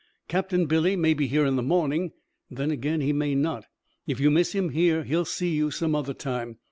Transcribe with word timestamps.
Captain 0.27 0.65
Billy 0.65 0.95
may 0.95 1.13
be 1.13 1.27
here 1.27 1.45
in 1.45 1.57
the 1.57 1.61
morning, 1.61 2.11
then 2.49 2.71
again 2.71 3.01
he 3.01 3.13
may 3.13 3.35
not. 3.35 3.65
If 4.07 4.19
you 4.19 4.31
miss 4.31 4.53
him 4.53 4.69
here, 4.69 5.03
he 5.03 5.15
will 5.15 5.25
see 5.25 5.53
you 5.55 5.69
some 5.69 5.93
other 5.93 6.15
time. 6.15 6.57